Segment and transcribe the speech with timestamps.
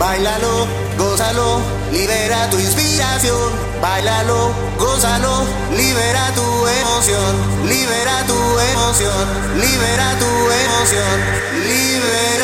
[0.00, 1.60] bailalo, gózalo,
[1.92, 3.50] libera tu inspiración,
[3.82, 5.44] bailalo, gózalo,
[5.76, 6.46] libera tu
[6.80, 7.32] emoción,
[7.68, 8.40] libera tu
[8.72, 9.26] emoción,
[9.60, 10.30] libera tu
[10.64, 11.16] emoción,
[11.68, 12.39] libera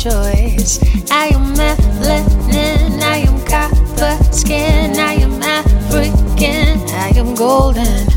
[0.00, 0.80] choice.
[1.10, 8.08] I am melanin, I am copper skin, I am African, I am golden.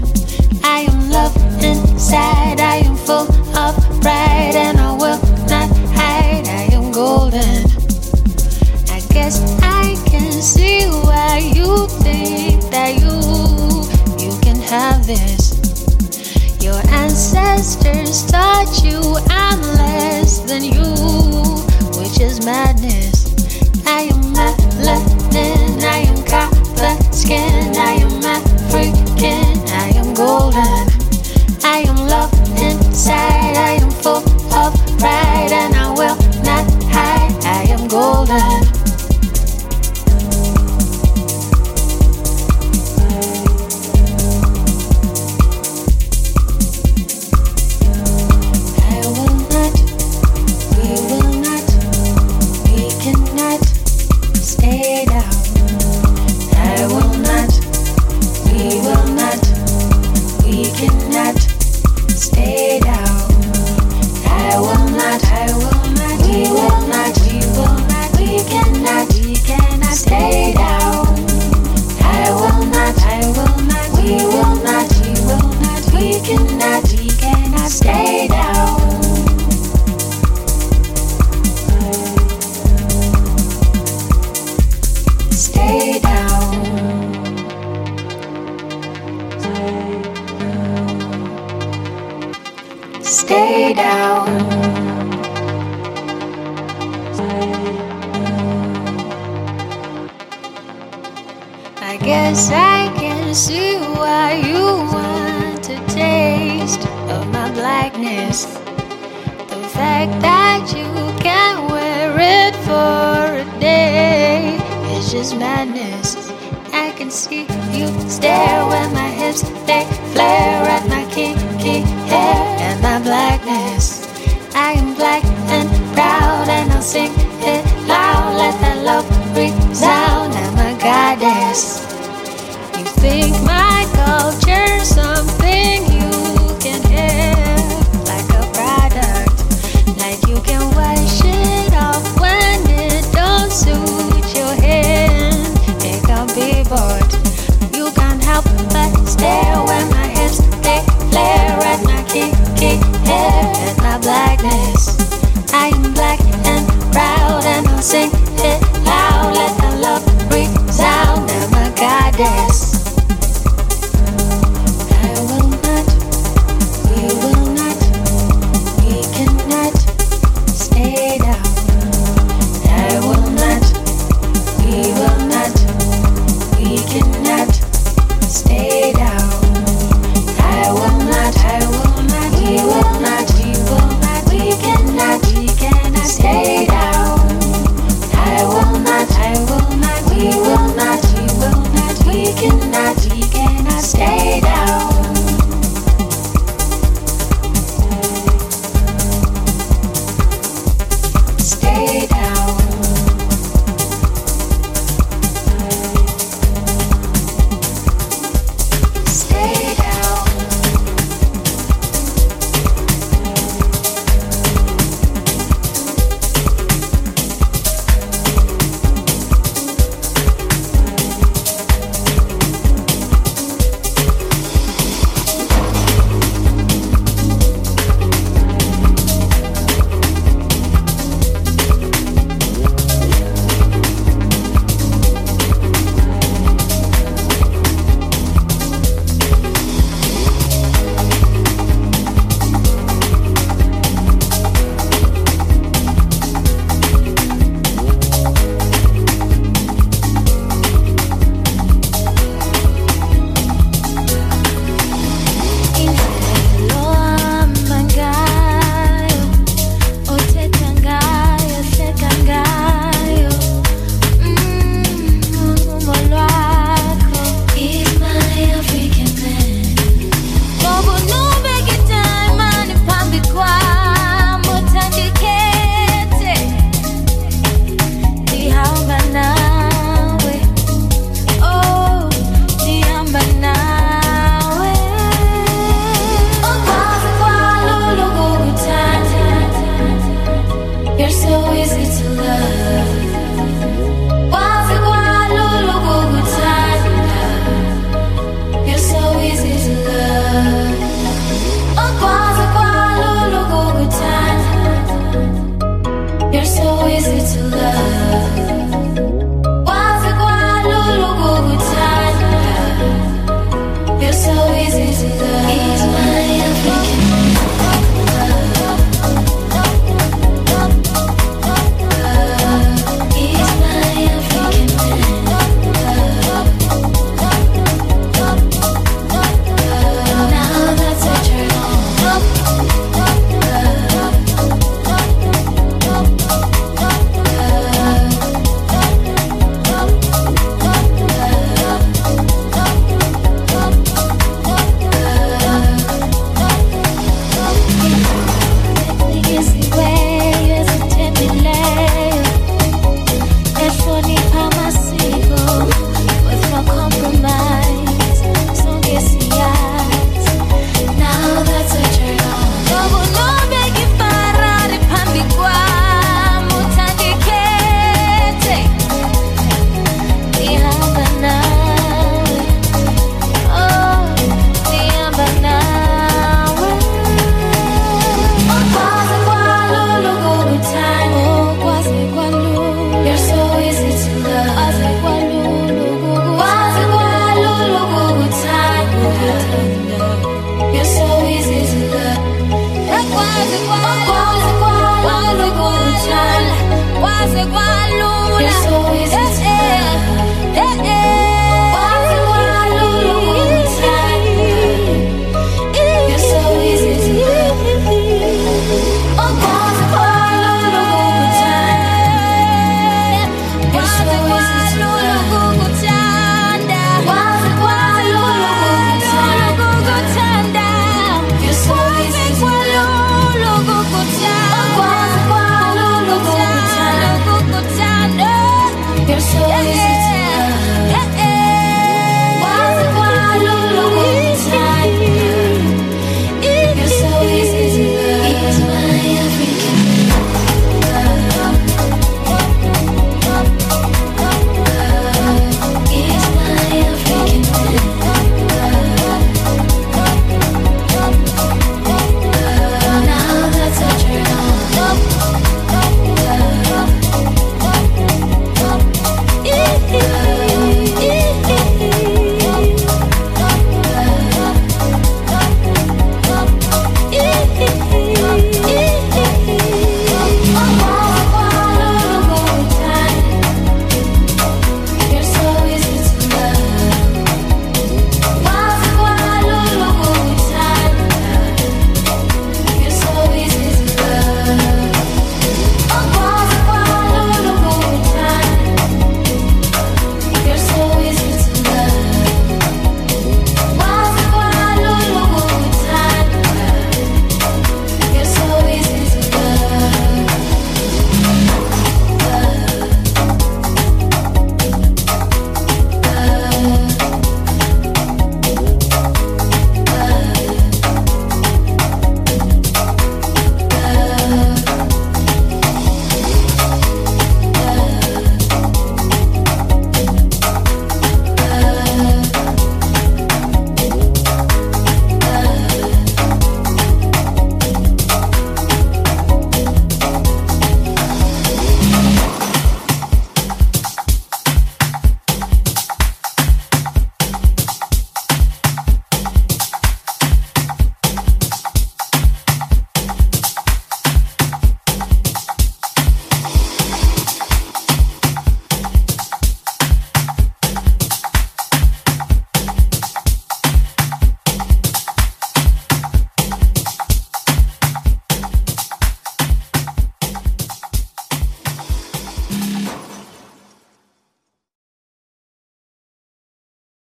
[0.64, 3.28] I am love inside, I am full
[3.58, 5.20] of pride, and I will
[5.52, 5.70] not
[6.00, 6.48] hide.
[6.48, 7.66] I am golden.
[8.88, 13.20] I guess I can see why you think that you
[14.24, 15.52] you can have this.
[16.64, 20.83] Your ancestors taught you I'm less than you
[22.42, 23.03] madness.